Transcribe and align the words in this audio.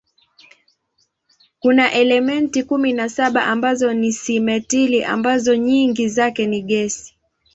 Kuna 1.59 1.91
elementi 1.93 2.63
kumi 2.63 2.93
na 2.93 3.09
saba 3.09 3.43
ambazo 3.47 3.93
ni 3.93 4.11
simetili 4.13 5.03
ambazo 5.03 5.55
nyingi 5.55 6.09
zake 6.09 6.45
ni 6.47 6.61
gesi. 6.61 7.15